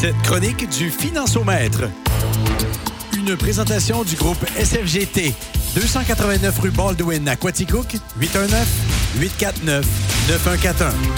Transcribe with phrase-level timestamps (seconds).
[0.00, 1.90] Cette chronique du Financiomètre.
[3.16, 5.34] Une présentation du groupe SFGT.
[5.74, 9.82] 289 rue Baldwin à Quaticook, 819-849-9141.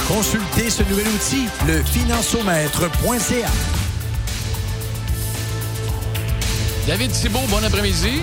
[0.08, 3.50] Consultez ce nouvel outil, le financiomètre.ca.
[6.86, 8.22] David Thibault, bon après-midi.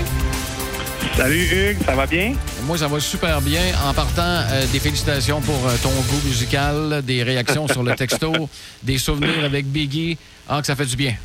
[1.18, 2.36] Salut Hugues, ça va bien?
[2.66, 3.60] Moi, ça va super bien.
[3.84, 8.32] En partant, euh, des félicitations pour euh, ton goût musical, des réactions sur le texto,
[8.84, 10.16] des souvenirs avec Biggie.
[10.48, 11.16] Ah, que ça fait du bien.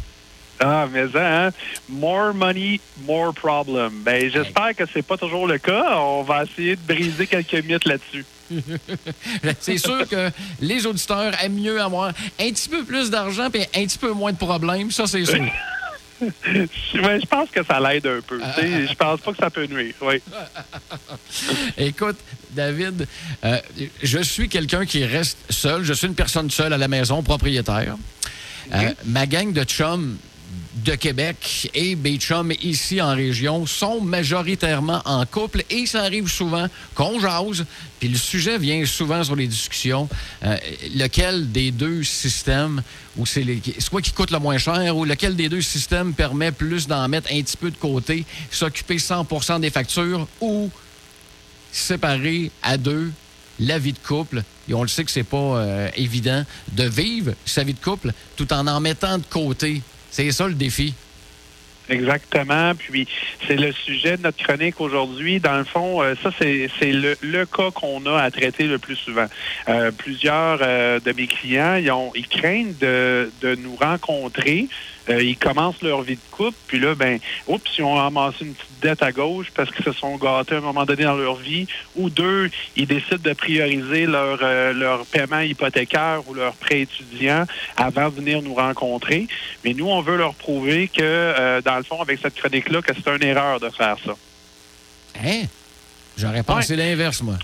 [0.59, 1.51] Ah, mais ça, hein?
[1.91, 3.93] More money, more problem.
[4.03, 5.99] Ben, j'espère que c'est pas toujours le cas.
[5.99, 8.25] On va essayer de briser quelques mythes là-dessus.
[9.61, 10.31] c'est sûr que
[10.63, 14.33] les auditeurs aiment mieux avoir un petit peu plus d'argent et un petit peu moins
[14.33, 14.91] de problèmes.
[14.91, 15.45] Ça, c'est sûr.
[16.45, 18.41] je pense que ça l'aide un peu.
[18.41, 19.95] Je pense pas que ça peut nuire.
[20.01, 20.23] Oui.
[21.77, 22.17] Écoute,
[22.51, 23.07] David,
[23.45, 23.59] euh,
[24.03, 25.83] je suis quelqu'un qui reste seul.
[25.83, 27.97] Je suis une personne seule à la maison, propriétaire.
[28.73, 30.17] Euh, ma gang de chums
[30.85, 32.19] de Québec et mes
[32.63, 37.65] ici en région sont majoritairement en couple et ça arrive souvent qu'on jase.
[38.01, 40.09] Puis le sujet vient souvent sur les discussions.
[40.43, 40.57] Euh,
[40.95, 42.83] lequel des deux systèmes,
[43.17, 43.45] ou c'est
[43.79, 47.31] soit qui coûte le moins cher, ou lequel des deux systèmes permet plus d'en mettre
[47.33, 50.71] un petit peu de côté, s'occuper 100% des factures ou
[51.71, 53.13] séparer à deux
[53.61, 54.43] la vie de couple.
[54.69, 58.13] Et on le sait que c'est pas euh, évident de vivre sa vie de couple
[58.37, 60.95] tout en en mettant de côté c'est ça le défi.
[61.89, 62.75] Exactement.
[62.75, 63.09] Puis
[63.47, 65.41] c'est le sujet de notre chronique aujourd'hui.
[65.41, 68.97] Dans le fond, euh, ça c'est le, le, cas qu'on a à traiter le plus
[68.97, 69.27] souvent.
[69.69, 74.69] Euh, plusieurs euh, de mes clients, ils, ont, ils craignent de, de nous rencontrer
[75.09, 78.55] euh, ils commencent leur vie de couple, puis là, ben, oups, ils ont amassé une
[78.55, 81.37] petite dette à gauche parce qu'ils se sont gâtés à un moment donné dans leur
[81.37, 86.81] vie, ou deux, ils décident de prioriser leur, euh, leur paiement hypothécaire ou leur prêt
[86.81, 89.27] étudiant avant de venir nous rencontrer.
[89.65, 92.93] Mais nous, on veut leur prouver que, euh, dans le fond, avec cette chronique-là, que
[92.95, 94.13] c'est une erreur de faire ça.
[95.25, 95.43] Hein?
[96.17, 97.39] J'aurais pensé l'inverse, moi.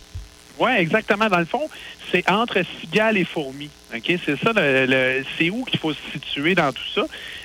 [0.58, 1.28] Oui, exactement.
[1.28, 1.68] Dans le fond,
[2.10, 3.70] c'est entre cigale et fourmi.
[3.94, 4.12] OK?
[4.24, 7.02] C'est ça, le, c'est où qu'il faut se situer dans tout ça.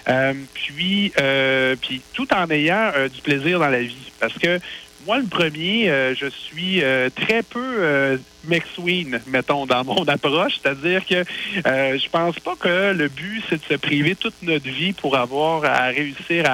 [0.09, 4.11] Euh, puis, euh, puis, tout en ayant euh, du plaisir dans la vie.
[4.19, 4.59] Parce que
[5.05, 6.81] moi, le premier, je suis
[7.13, 10.59] très peu McSween, mettons, dans mon approche.
[10.63, 11.25] C'est-à-dire que
[11.65, 15.65] je pense pas que le but, c'est de se priver toute notre vie pour avoir
[15.65, 16.45] à réussir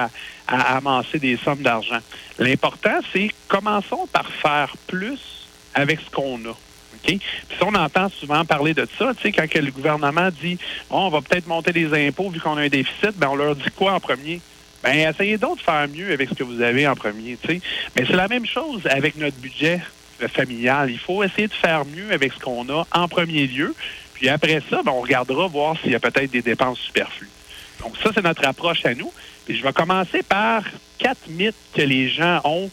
[0.48, 2.00] à amasser des sommes d'argent.
[2.40, 5.39] L'important, c'est commençons par faire plus
[5.74, 6.56] avec ce qu'on a.
[7.02, 7.20] Puis
[7.62, 10.58] on entend souvent parler de ça, tu sais, quand le gouvernement dit
[10.90, 13.70] on va peut-être monter les impôts vu qu'on a un déficit, ben on leur dit
[13.76, 14.40] quoi en premier?
[14.82, 17.60] Ben essayez donc de faire mieux avec ce que vous avez en premier, tu sais.
[17.96, 19.80] Mais c'est la même chose avec notre budget
[20.28, 20.90] familial.
[20.90, 23.74] Il faut essayer de faire mieux avec ce qu'on a en premier lieu.
[24.14, 27.30] Puis après ça, ben, on regardera voir s'il y a peut-être des dépenses superflues.
[27.80, 29.12] Donc ça, c'est notre approche à nous.
[29.46, 30.62] Puis je vais commencer par
[30.98, 32.70] quatre mythes que les gens ont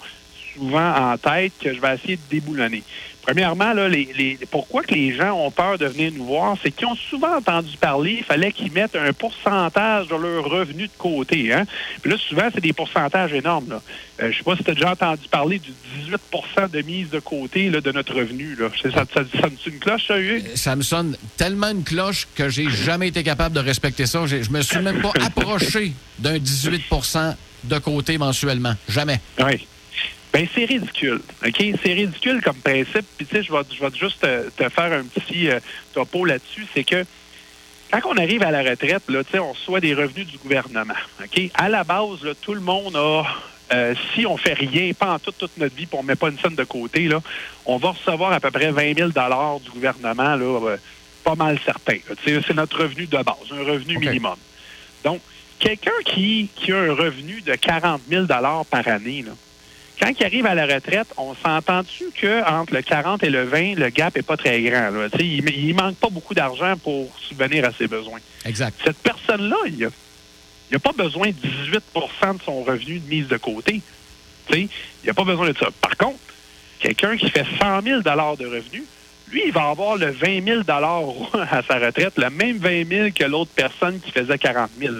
[0.57, 2.83] souvent en tête que je vais essayer de déboulonner.
[3.27, 6.87] Premièrement, là, les, pourquoi que les gens ont peur de venir nous voir, c'est qu'ils
[6.87, 11.51] ont souvent entendu parler, il fallait qu'ils mettent un pourcentage de leur revenu de côté.
[11.51, 11.65] Hein?
[12.01, 13.67] Puis là, souvent, c'est des pourcentages énormes.
[13.67, 13.81] Là.
[14.21, 15.71] Euh, je sais pas si tu as déjà entendu parler du
[16.09, 18.55] 18% de mise de côté là, de notre revenu.
[18.55, 18.69] Là.
[18.81, 20.55] Ça, ça, ça, sonne une cloche, ça, Hugues?
[20.55, 24.25] Ça me sonne tellement une cloche que j'ai jamais été capable de respecter ça.
[24.25, 27.35] Je me suis même pas approché d'un 18%
[27.65, 28.75] de côté mensuellement.
[28.87, 29.19] Jamais.
[29.39, 29.67] Oui.
[30.37, 31.19] Ben, c'est ridicule.
[31.43, 31.63] OK?
[31.83, 33.07] C'est ridicule comme principe.
[33.17, 35.59] Puis, tu sais, je vais, je vais juste te, faire un petit euh,
[35.95, 36.67] topo là-dessus.
[36.75, 37.03] C'est que
[37.91, 40.93] quand on arrive à la retraite, là, tu sais, on reçoit des revenus du gouvernement.
[41.23, 41.41] OK?
[41.55, 43.23] À la base, là, tout le monde a.
[43.73, 46.15] Euh, si on fait rien, pas en toute, toute notre vie, puis on ne met
[46.15, 47.19] pas une scène de côté, là,
[47.65, 50.77] on va recevoir à peu près 20 000 du gouvernement, là, euh,
[51.23, 51.97] pas mal certain.
[52.23, 54.37] C'est notre revenu de base, un revenu minimum.
[55.03, 55.19] Donc,
[55.59, 58.25] quelqu'un qui, qui a un revenu de 40 000
[58.69, 59.33] par année, là,
[59.99, 63.89] quand il arrive à la retraite, on s'entend-tu qu'entre le 40 et le 20, le
[63.89, 64.91] gap n'est pas très grand.
[64.91, 65.07] Là?
[65.19, 68.19] Il ne manque pas beaucoup d'argent pour subvenir à ses besoins.
[68.45, 68.79] Exact.
[68.83, 69.89] Cette personne-là, il
[70.71, 73.81] n'a pas besoin de 18% de son revenu de mise de côté.
[74.53, 74.69] il
[75.05, 75.69] n'a pas besoin de ça.
[75.81, 76.19] Par contre,
[76.79, 78.83] quelqu'un qui fait 100 000 de revenus,
[79.29, 83.23] lui, il va avoir le 20 000 à sa retraite, le même 20 000 que
[83.23, 84.93] l'autre personne qui faisait 40 000.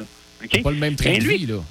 [0.64, 1.62] Pas le même train de vie, là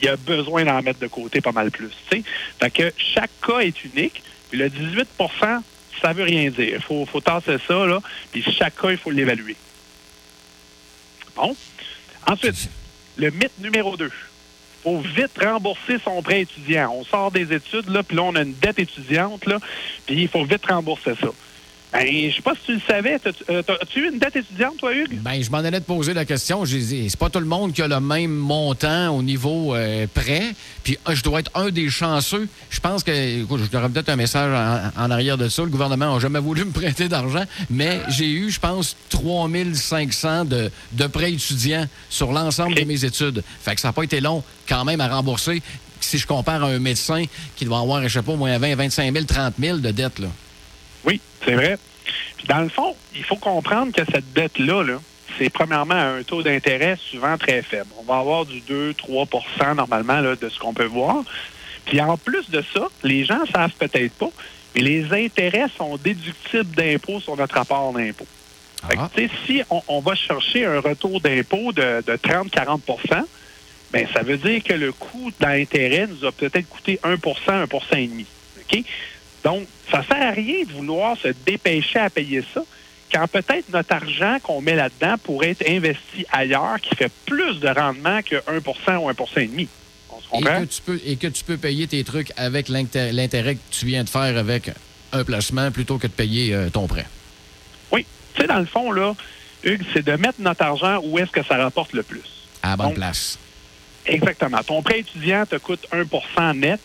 [0.00, 1.90] il y a besoin d'en mettre de côté pas mal plus.
[2.10, 4.22] Fait que chaque cas est unique.
[4.50, 5.62] Puis le 18%
[6.00, 6.74] ça veut rien dire.
[6.74, 7.98] Il faut, faut tasser ça, là.
[8.32, 9.56] Puis chaque cas, il faut l'évaluer.
[11.34, 11.56] Bon.
[12.26, 12.68] Ensuite,
[13.16, 14.06] le mythe numéro 2.
[14.06, 14.10] Il
[14.82, 16.94] faut vite rembourser son prêt étudiant.
[16.94, 19.58] On sort des études, là, puis là, on a une dette étudiante, là,
[20.06, 21.28] puis il faut vite rembourser ça.
[21.94, 23.20] Ben, je sais pas si tu le savais.
[23.50, 25.16] Euh, as-tu eu une dette étudiante, toi, Hugues?
[25.22, 26.64] Ben, je m'en allais te poser la question.
[26.64, 30.08] J'ai dit, c'est pas tout le monde qui a le même montant au niveau euh,
[30.12, 30.56] prêt.
[30.82, 32.48] Puis, je dois être un des chanceux.
[32.68, 35.62] Je pense que, écoute, je devrais peut-être un message en, arrière de ça.
[35.62, 40.72] Le gouvernement n'a jamais voulu me prêter d'argent, mais j'ai eu, je pense, 3500 de,
[40.92, 43.44] de prêts étudiants sur l'ensemble de mes études.
[43.62, 45.62] Fait que ça n'a pas été long quand même à rembourser.
[46.00, 47.24] Si je compare à un médecin
[47.54, 50.18] qui doit avoir, je sais pas, au moins 20, 25 000, 30 000 de dettes,
[50.18, 50.28] là.
[51.44, 51.78] C'est vrai.
[52.36, 54.84] Puis dans le fond, il faut comprendre que cette dette-là,
[55.38, 57.88] c'est premièrement un taux d'intérêt souvent très faible.
[57.98, 61.24] On va avoir du 2-3% normalement là, de ce qu'on peut voir.
[61.86, 64.30] Puis en plus de ça, les gens ne savent peut-être pas,
[64.74, 68.26] mais les intérêts sont déductibles d'impôts sur notre rapport d'impôt.
[68.96, 69.08] Ah.
[69.46, 73.24] Si on, va chercher un retour d'impôt de, 30-40%
[73.92, 78.24] bien, ça veut dire que le coût d'intérêt nous a peut-être coûté 1 1 1,5%
[78.60, 78.84] OK?
[79.44, 82.62] Donc, ça ne sert à rien de vouloir se dépêcher à payer ça
[83.12, 87.68] quand peut-être notre argent qu'on met là-dedans pourrait être investi ailleurs qui fait plus de
[87.68, 89.68] rendement que 1% ou 1,5
[90.10, 90.62] On se comprend?
[90.62, 93.86] Et que, tu peux, et que tu peux payer tes trucs avec l'intérêt que tu
[93.86, 94.70] viens de faire avec
[95.12, 97.06] un placement plutôt que de payer euh, ton prêt.
[97.92, 98.04] Oui.
[98.34, 99.14] Tu sais, dans le fond, là,
[99.62, 102.22] Hugues, c'est de mettre notre argent où est-ce que ça rapporte le plus.
[102.62, 103.38] À la bonne place.
[104.06, 104.62] Exactement.
[104.66, 106.80] Ton prêt étudiant te coûte 1% net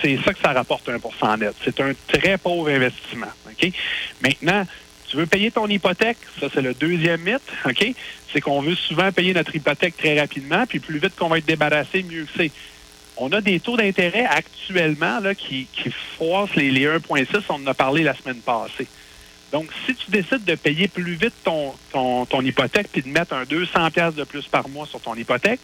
[0.00, 1.54] c'est ça que ça rapporte 1% net.
[1.64, 3.28] C'est un très pauvre investissement.
[4.22, 4.66] Maintenant,
[5.08, 7.92] tu veux payer ton hypothèque, ça c'est le deuxième mythe, OK?
[8.32, 11.46] C'est qu'on veut souvent payer notre hypothèque très rapidement, puis plus vite qu'on va être
[11.46, 12.50] débarrassé, mieux que c'est.
[13.18, 17.66] On a des taux d'intérêt actuellement là, qui, qui froissent les, les 1,6, on en
[17.66, 18.86] a parlé la semaine passée.
[19.52, 23.34] Donc, si tu décides de payer plus vite ton, ton, ton hypothèque puis de mettre
[23.34, 25.60] un 200 de plus par mois sur ton hypothèque,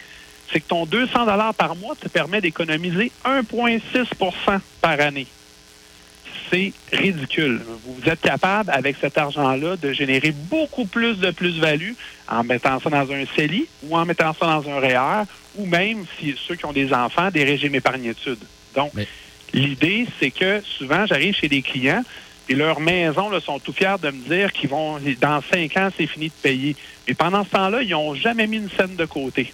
[0.53, 5.27] c'est que ton 200 dollars par mois te permet d'économiser 1,6% par année.
[6.51, 7.61] C'est ridicule.
[7.85, 11.93] Vous êtes capable, avec cet argent-là, de générer beaucoup plus de plus-value
[12.27, 15.25] en mettant ça dans un CELI ou en mettant ça dans un REER
[15.57, 18.43] ou même, si ceux qui ont des enfants, des régimes épargne-études.
[18.75, 18.93] Donc,
[19.53, 22.03] l'idée, c'est que souvent, j'arrive chez des clients
[22.49, 25.91] et leurs maisons là, sont tout fiers de me dire qu'ils vont, dans cinq ans,
[25.95, 26.77] c'est fini de payer.
[27.07, 29.53] Mais pendant ce temps-là, ils n'ont jamais mis une scène de côté.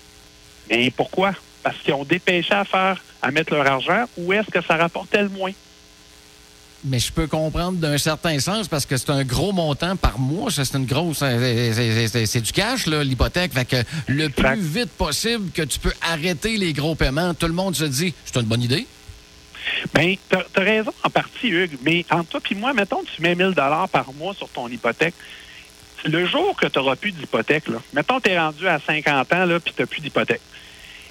[0.70, 1.32] Et pourquoi?
[1.62, 5.22] Parce qu'ils ont dépêché à faire, à mettre leur argent, où est-ce que ça rapportait
[5.22, 5.52] le moins?
[6.86, 10.50] Mais je peux comprendre d'un certain sens parce que c'est un gros montant par mois.
[10.50, 11.20] C'est une grosse.
[11.20, 13.54] C'est du cash, l'hypothèque.
[13.54, 13.76] Fait que
[14.06, 17.84] le plus vite possible que tu peux arrêter les gros paiements, tout le monde se
[17.84, 18.86] dit c'est une bonne idée.
[19.94, 21.78] Bien, tu as, raison en partie, Hugues.
[21.82, 25.14] Mais entre toi et moi, mettons tu mets 1000 par mois sur ton hypothèque
[26.04, 29.72] le jour que tu n'auras plus d'hypothèque, mettons tu es rendu à 50 ans puis
[29.74, 30.40] tu n'as plus d'hypothèque,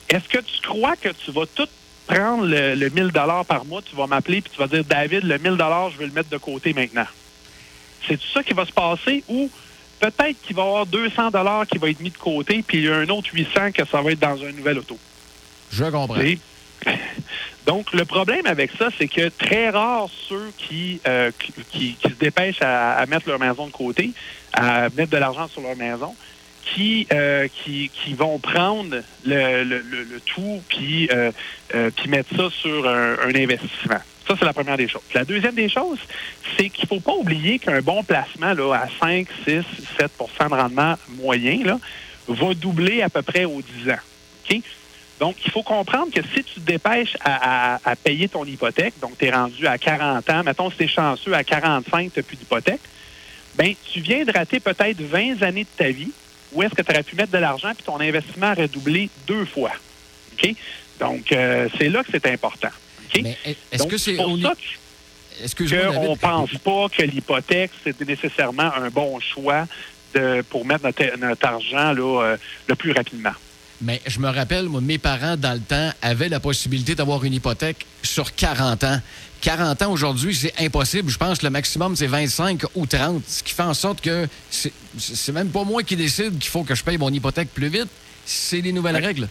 [0.10, 1.68] est-ce que tu crois que tu vas tout
[2.06, 5.38] prendre le, 1000 dollars par mois, tu vas m'appeler puis tu vas dire David, le
[5.38, 7.08] 1000 dollars, je vais le mettre de côté maintenant?
[8.08, 9.24] C'est tout ça qui va se passer?
[9.30, 9.50] Ou
[10.00, 12.84] peut-être qu'il va y avoir 200 dollars qui va être mis de côté puis il
[12.86, 14.98] y a un autre 800 que ça va être dans un nouvel auto?
[15.72, 16.22] Je comprends.
[17.66, 21.32] Donc, le problème avec ça, c'est que très rares ceux qui, euh,
[21.72, 24.12] qui, se dépêchent à, mettre leur maison de côté,
[24.52, 26.14] à mettre de l'argent sur leur maison,
[26.66, 28.96] qui, euh, qui, qui, vont prendre
[29.26, 31.32] le, le, le, tout puis, euh,
[31.96, 34.00] puis mettre ça sur un, investissement.
[34.28, 35.02] Ça, c'est la première des choses.
[35.14, 36.00] La deuxième des choses,
[36.58, 39.64] c'est qu'il ne faut pas oublier qu'un bon placement là, à 5, 6,
[40.00, 41.80] 7% de rendement moyen là,
[42.28, 44.00] va doubler à peu près aux 10 ans.
[44.50, 44.62] OK?
[45.20, 49.26] Donc, il faut comprendre que si tu te dépêches à, payer ton hypothèque, donc tu
[49.26, 52.36] es rendu à 40 ans, mettons si tu es chanceux à 45, tu n'as plus
[52.36, 52.82] d'hypothèque,
[53.58, 56.12] bien, tu viens de rater peut-être 20 années de ta vie
[56.54, 59.46] où est-ce que tu aurais pu mettre de l'argent puis ton investissement aurait doublé deux
[59.46, 59.72] fois.
[60.34, 60.56] OK?
[61.00, 62.70] Donc, euh, c'est là que c'est important.
[63.16, 64.54] est-ce que c'est pour ça
[65.94, 69.68] qu'on ne pense pas que l'hypothèque, c'est nécessairement un bon choix
[70.14, 73.34] de, pour mettre notre, argent là, euh, le plus rapidement.
[73.84, 77.34] Mais je me rappelle, moi, mes parents, dans le temps, avaient la possibilité d'avoir une
[77.34, 79.02] hypothèque sur 40 ans.
[79.42, 81.12] 40 ans aujourd'hui, c'est impossible.
[81.12, 83.22] Je pense que le maximum, c'est 25 ou 30.
[83.28, 86.76] Ce qui fait en sorte que c'est même pas moi qui décide qu'il faut que
[86.76, 87.90] je paye mon hypothèque plus vite.
[88.26, 89.28] C'est les nouvelles règles.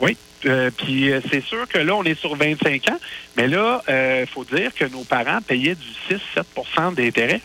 [0.00, 0.18] Oui.
[0.44, 2.98] Euh, puis euh, c'est sûr que là, on est sur 25 ans,
[3.36, 7.40] mais là, il euh, faut dire que nos parents payaient du 6-7% d'intérêt.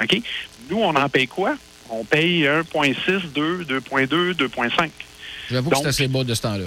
[0.00, 0.20] OK?
[0.68, 1.56] Nous, on en paye quoi?
[1.90, 4.90] On paye 1,6, 2, 2,2, 2,5.
[5.50, 6.66] J'avoue que c'est assez bas de ce temps-là.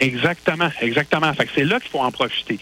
[0.00, 1.32] Exactement, exactement.
[1.34, 2.58] Fait que c'est là qu'il faut en profiter.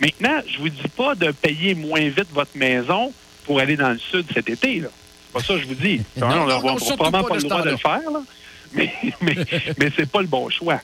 [0.00, 3.12] Maintenant, je vous dis pas de payer moins vite votre maison
[3.44, 4.82] pour aller dans le sud cet été.
[4.82, 6.02] C'est pas ça que je vous dis.
[6.16, 6.58] on n'a
[6.96, 8.22] probablement pas, le droit de le faire, là.
[8.74, 8.92] mais,
[9.22, 9.34] mais,
[9.78, 10.80] mais c'est pas le bon choix.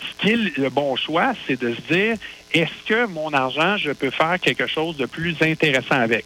[0.00, 2.16] Ce qui est le bon choix, c'est de se dire,
[2.52, 6.24] est-ce que mon argent, je peux faire quelque chose de plus intéressant avec?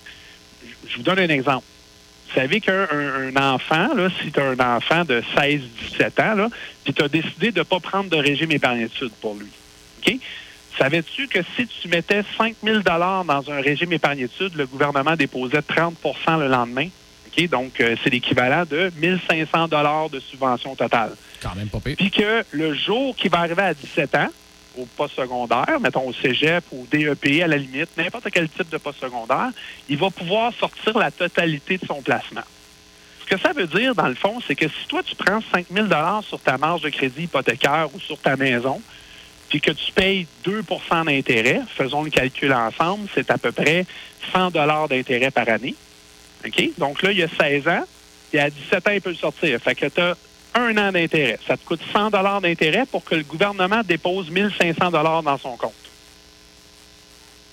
[0.89, 1.65] je vous donne un exemple.
[2.29, 6.49] Vous savez qu'un un, enfant, là, si tu as un enfant de 16-17 ans, là,
[6.85, 9.49] puis tu as décidé de ne pas prendre de régime épargne-études pour lui.
[10.01, 10.15] OK?
[10.79, 16.39] Savais-tu que si tu mettais 5 000 dans un régime épargne-études, le gouvernement déposait 30%
[16.39, 16.89] le lendemain?
[17.27, 17.49] OK?
[17.49, 19.69] Donc, euh, c'est l'équivalent de 1 500
[20.09, 21.13] de subvention totale.
[21.43, 21.97] Quand même pas pire.
[21.97, 24.29] Puis que le jour qui va arriver à 17 ans,
[24.77, 28.69] au poste secondaire, mettons au cégep ou au DEP à la limite, n'importe quel type
[28.69, 29.51] de poste secondaire,
[29.89, 32.43] il va pouvoir sortir la totalité de son placement.
[33.21, 35.67] Ce que ça veut dire, dans le fond, c'est que si toi, tu prends 5
[35.71, 35.87] 000
[36.23, 38.81] sur ta marge de crédit hypothécaire ou sur ta maison,
[39.49, 43.87] puis que tu payes 2% d'intérêt, faisons le calcul ensemble, c'est à peu près
[44.33, 44.51] 100
[44.89, 45.75] d'intérêt par année.
[46.47, 46.71] OK?
[46.79, 47.85] Donc là, il y a 16 ans,
[48.33, 49.59] et à 17 ans, il peut le sortir.
[49.61, 50.17] Fait que tu as
[50.55, 51.39] un an d'intérêt.
[51.47, 55.73] Ça te coûte 100 d'intérêt pour que le gouvernement dépose 1500 dans son compte.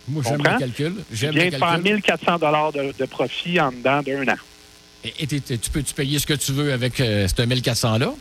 [0.08, 0.94] Moi, j'aime le calcul.
[1.12, 1.60] J'aime le calcul.
[1.60, 2.38] faire 1400
[2.72, 4.38] de, de profit en dedans d'un an.
[5.04, 8.14] Et, tu peux-tu payer ce que tu veux avec euh, ce 1400-là?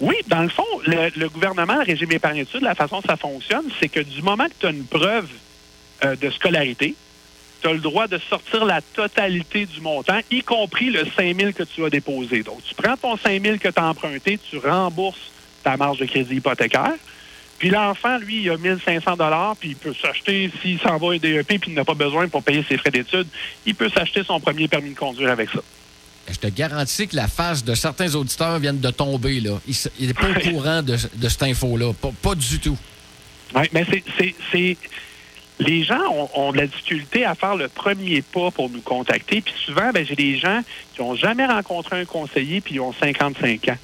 [0.00, 3.88] Oui, dans le fond, le, gouvernement, le régime épargne-études, la façon dont ça fonctionne, c'est
[3.88, 5.28] que du moment que tu as une preuve
[6.04, 6.94] euh, de scolarité,
[7.60, 11.52] tu as le droit de sortir la totalité du montant, y compris le 5 000
[11.52, 12.42] que tu as déposé.
[12.42, 15.30] Donc, tu prends ton 5 000 que tu as emprunté, tu rembourses
[15.62, 16.94] ta marge de crédit hypothécaire.
[17.58, 21.18] Puis l'enfant, lui, il a 1500 dollars, puis il peut s'acheter, s'il s'en va à
[21.18, 23.26] DEP, puis il n'a pas besoin pour payer ses frais d'études,
[23.66, 25.60] il peut s'acheter son premier permis de conduire avec ça.
[26.30, 29.40] Je te garantis que la face de certains auditeurs vient de tomber.
[29.40, 29.58] là.
[29.98, 31.92] Il n'est pas au courant de, cette info-là.
[32.22, 32.78] Pas, du tout.
[33.54, 33.84] Oui, mais
[34.52, 34.76] c'est
[35.60, 39.40] les gens ont, de la difficulté à faire le premier pas pour nous contacter.
[39.40, 40.60] Puis souvent, ben, j'ai des gens
[40.94, 43.78] qui n'ont jamais rencontré un conseiller puis ils ont 55 ans.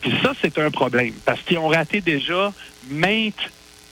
[0.00, 2.52] Puis ça, c'est un problème parce qu'ils ont raté déjà
[2.90, 3.50] maintes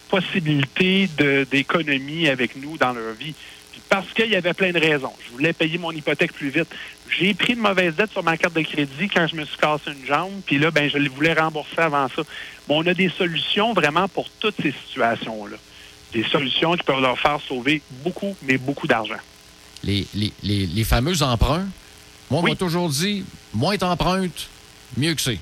[0.09, 1.09] possibilités
[1.51, 3.35] d'économie avec nous dans leur vie.
[3.73, 5.13] Puis parce qu'il y avait plein de raisons.
[5.27, 6.69] Je voulais payer mon hypothèque plus vite.
[7.11, 9.91] J'ai pris de mauvaises dettes sur ma carte de crédit quand je me suis cassé
[9.91, 10.33] une jambe.
[10.47, 12.23] Puis là, ben, je voulais rembourser avant ça.
[12.67, 15.57] Bon, on a des solutions vraiment pour toutes ces situations-là
[16.17, 19.21] des solutions qui peuvent leur faire sauver beaucoup, mais beaucoup d'argent.
[19.85, 21.67] Les, les, les, fameux emprunts,
[22.31, 24.49] moi, on m'a toujours dit, moins t'empruntes,
[24.97, 25.39] mieux que c'est.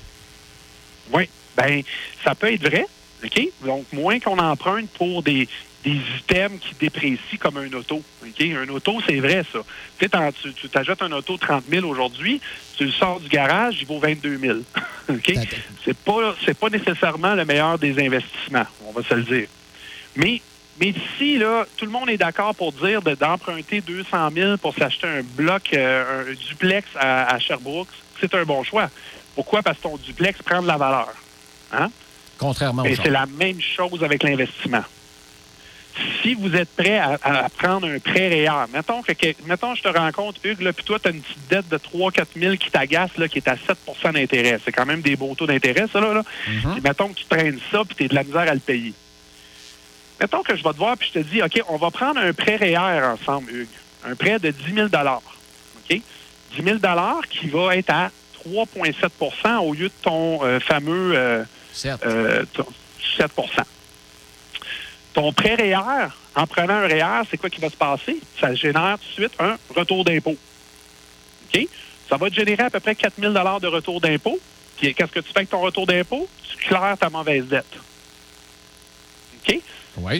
[1.13, 1.81] Oui, bien,
[2.23, 2.85] ça peut être vrai,
[3.23, 3.41] OK?
[3.63, 5.47] Donc, moins qu'on emprunte pour des,
[5.85, 8.03] des items qui déprécient comme un auto.
[8.23, 8.41] OK?
[8.41, 9.59] Un auto, c'est vrai, ça.
[9.97, 12.41] Tu tu t'achètes un auto 30 000 aujourd'hui,
[12.75, 14.57] tu le sors du garage, il vaut 22 000.
[15.09, 15.33] OK?
[15.85, 19.47] C'est pas, c'est pas nécessairement le meilleur des investissements, on va se le dire.
[20.17, 20.41] Mais
[20.79, 25.07] mais si là, tout le monde est d'accord pour dire d'emprunter 200 000 pour s'acheter
[25.07, 27.87] un bloc, euh, un duplex à, Sherbrooke,
[28.19, 28.89] c'est un bon choix.
[29.35, 29.61] Pourquoi?
[29.61, 31.13] Parce que ton duplex prend de la valeur.
[31.71, 31.89] Hein?
[32.37, 34.83] Contrairement Et c'est la même chose avec l'investissement.
[36.21, 39.13] Si vous êtes prêt à, prendre un prêt réel, mettons que,
[39.45, 42.25] mettons je te rencontre, Hugues, là, puis toi, tu as une petite dette de 3-4
[42.35, 44.59] 000 qui t'agace, là, qui est à 7% d'intérêt.
[44.65, 46.13] C'est quand même des beaux taux d'intérêt, ça, là.
[46.15, 46.23] là.
[46.49, 46.81] Mm-hmm.
[46.83, 48.93] Mettons que tu traînes ça, puis tu es de la misère à le payer.
[50.19, 52.33] Mettons que je vais te voir puis je te dis, OK, on va prendre un
[52.33, 53.67] prêt REER ensemble, Hugues.
[54.05, 56.01] Un prêt de 10 000 OK?
[56.57, 56.77] 10 000
[57.29, 58.11] qui va être à
[58.47, 61.43] 3,7% au lieu de ton euh, fameux euh,
[61.73, 62.01] 7.
[62.05, 62.45] Euh,
[65.13, 68.19] ton prêt REER, en prenant un REER, c'est quoi qui va se passer?
[68.39, 70.35] Ça génère tout de suite un retour d'impôt.
[71.53, 71.67] OK?
[72.09, 74.37] Ça va te générer à peu près 4 000 de retour d'impôt.
[74.77, 76.27] Puis qu'est-ce que tu fais avec ton retour d'impôt?
[76.49, 77.65] Tu claires ta mauvaise dette.
[79.47, 79.61] OK?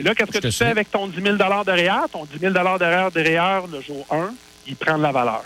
[0.04, 2.08] là, qu'est-ce que tu fais avec ton 10 000 de REER?
[2.12, 4.34] Ton 10 000 de REER, le jour 1,
[4.68, 5.44] il prend de la valeur.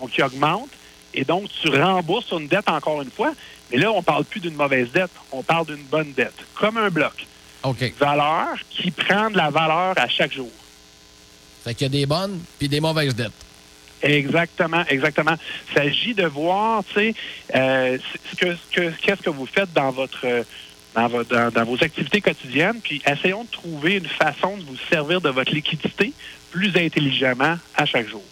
[0.00, 0.70] Donc, il augmente.
[1.14, 3.32] Et donc, tu rembourses une dette encore une fois.
[3.70, 5.10] Mais là, on ne parle plus d'une mauvaise dette.
[5.30, 6.34] On parle d'une bonne dette.
[6.54, 7.26] Comme un bloc.
[7.62, 7.92] OK.
[7.98, 10.50] Valeur qui prend de la valeur à chaque jour.
[11.64, 13.32] Fait qu'il y a des bonnes puis des mauvaises dettes.
[14.02, 15.36] Exactement, exactement.
[15.70, 17.14] Il s'agit de voir, tu sais,
[17.54, 17.98] euh,
[18.36, 20.44] qu'est-ce que vous faites dans votre
[20.94, 25.52] dans, vos activités quotidiennes, puis essayons de trouver une façon de vous servir de votre
[25.52, 26.12] liquidité
[26.50, 28.22] plus intelligemment à chaque jour.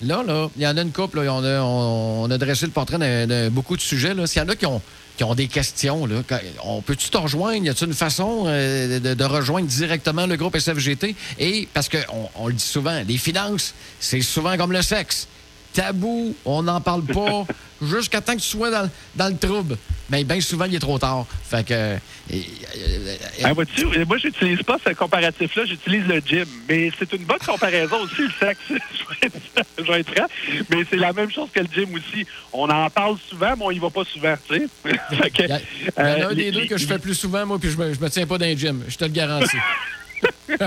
[0.00, 3.76] Là, là, il y en a une couple, on, a, dressé le portrait de, beaucoup
[3.76, 4.14] de sujets.
[4.26, 4.80] S'il y en a qui ont,
[5.16, 6.22] qui ont des questions, là,
[6.64, 7.64] on peut-tu te rejoindre?
[7.64, 11.16] Y a-t-il une façon euh, de, rejoindre directement le groupe SFGT?
[11.40, 15.26] Et parce qu'on on le dit souvent, les finances, c'est souvent comme le sexe
[15.72, 17.44] tabou, on n'en parle pas,
[17.82, 19.76] jusqu'à temps que tu sois dans, dans le trouble.
[20.10, 21.26] Mais bien souvent, il est trop tard.
[21.44, 21.74] Fait que.
[21.74, 21.96] Euh,
[23.42, 23.54] ben,
[24.06, 26.46] moi, j'utilise pas ce comparatif-là, j'utilise le gym.
[26.68, 28.60] Mais c'est une bonne comparaison aussi, le sexe.
[29.78, 30.26] je vais être franc.
[30.70, 32.26] Mais c'est la même chose que le gym aussi.
[32.52, 34.66] On en parle souvent, mais on y va pas souvent, tu sais.
[35.38, 35.60] il y, a,
[35.96, 38.26] un euh, des deux que je fais plus souvent, moi, puis je me, me tiens
[38.26, 38.84] pas dans le gym.
[38.88, 39.58] Je te le garantis.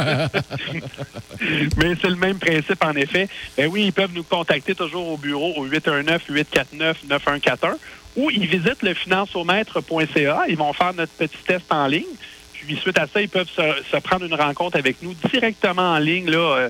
[1.77, 3.27] Mais c'est le même principe, en effet.
[3.57, 7.77] Ben oui, ils peuvent nous contacter toujours au bureau au 819-849-9141
[8.15, 10.43] ou ils visitent le financomètre.ca.
[10.47, 12.05] Ils vont faire notre petit test en ligne.
[12.53, 16.29] Puis suite à ça, ils peuvent se, prendre une rencontre avec nous directement en ligne.
[16.29, 16.69] Là, euh,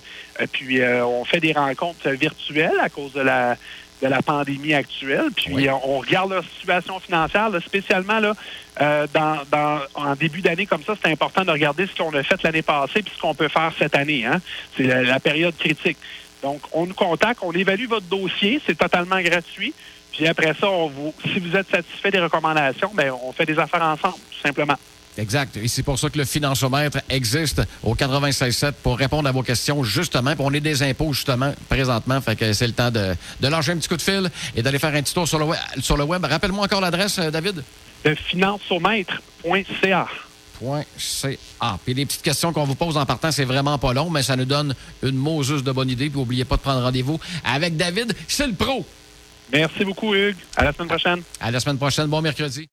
[0.52, 3.58] puis euh, on fait des rencontres virtuelles à cause de la
[4.02, 5.30] de la pandémie actuelle.
[5.36, 8.34] Puis on, regarde leur situation financière, spécialement là,
[8.82, 12.42] euh, dans, en début d'année comme ça, c'est important de regarder ce qu'on a fait
[12.44, 14.26] l'année passée puis ce qu'on peut faire cette année.
[14.26, 14.42] Hein.
[14.76, 15.98] C'est la, période critique.
[16.42, 19.74] Donc, on nous contacte, on évalue votre dossier, c'est totalement gratuit.
[20.12, 23.60] Puis après ça, on vous, si vous êtes satisfait des recommandations, bien, on fait des
[23.60, 24.76] affaires ensemble, tout simplement.
[25.18, 25.58] Exact.
[25.58, 29.84] Et c'est pour ça que le financiomètre existe au 96.7 pour répondre à vos questions,
[29.84, 30.36] justement.
[30.36, 32.22] Puis on est des impôts, justement, présentement.
[32.22, 34.80] Fait que c'est le temps de, de lancer un petit coup de fil et d'aller
[34.80, 35.60] faire un petit tour sur le web.
[35.82, 36.24] Sur le web.
[36.24, 37.64] Rappelle-moi encore l'adresse, euh, David.
[38.28, 40.08] financiomètre.ca.
[40.98, 41.80] .ca.
[41.84, 44.36] Puis les petites questions qu'on vous pose en partant, c'est vraiment pas long, mais ça
[44.36, 46.10] nous donne une Moses de bonne idée.
[46.10, 48.14] Puis n'oubliez pas de prendre rendez-vous avec David.
[48.28, 48.86] C'est le pro.
[49.52, 50.38] Merci beaucoup, Hugues.
[50.56, 51.22] À la semaine prochaine.
[51.40, 52.08] À la semaine prochaine.
[52.08, 52.70] Bon mercredi.